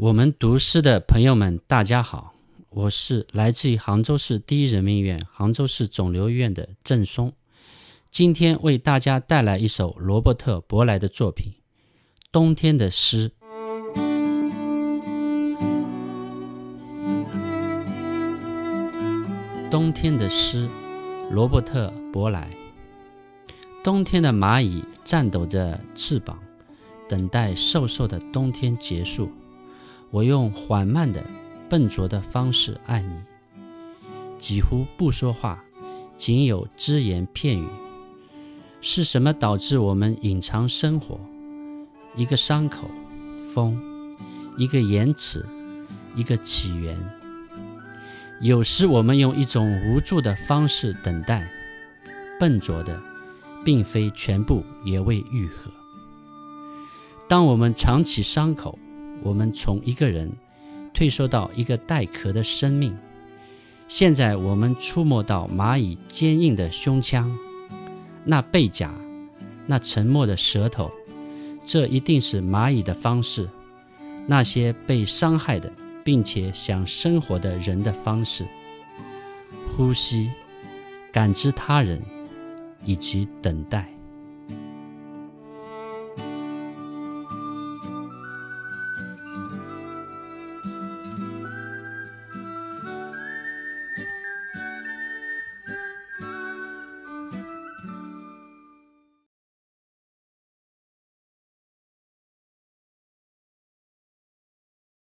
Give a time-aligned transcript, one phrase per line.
[0.00, 2.32] 我们读诗的朋友们，大家好，
[2.70, 7.32] 我是来自于杭州市第一人民医院杭州市肿瘤医院的郑松，
[8.08, 11.50] 今天为大家带来一首罗伯特·伯莱的作品
[12.30, 13.28] 《冬天的诗》。
[19.68, 20.68] 冬天的诗，
[21.32, 22.48] 罗伯特·伯莱。
[23.82, 26.38] 冬天的蚂蚁颤抖着翅膀，
[27.08, 29.28] 等待瘦瘦的冬天结束。
[30.10, 31.22] 我用缓慢的、
[31.68, 33.20] 笨拙的方式爱你，
[34.38, 35.62] 几乎不说话，
[36.16, 37.68] 仅有只言片语。
[38.80, 41.20] 是什么导致我们隐藏生活？
[42.16, 42.88] 一个伤口，
[43.52, 43.76] 风；
[44.56, 45.44] 一个延迟，
[46.14, 46.96] 一个起源。
[48.40, 51.46] 有时我们用一种无助的方式等待，
[52.40, 52.98] 笨拙的，
[53.62, 55.70] 并非全部也未愈合。
[57.28, 58.78] 当我们藏起伤口。
[59.22, 60.30] 我们从一个人
[60.92, 62.96] 退缩到一个带壳的生命。
[63.88, 67.34] 现在我们触摸到蚂蚁坚硬的胸腔，
[68.24, 68.92] 那背甲，
[69.66, 70.90] 那沉默的舌头，
[71.64, 73.48] 这一定是蚂蚁的方式。
[74.26, 75.72] 那些被伤害的
[76.04, 78.46] 并且想生活的人的方式。
[79.74, 80.30] 呼吸，
[81.10, 82.02] 感知他人，
[82.84, 83.97] 以及等待。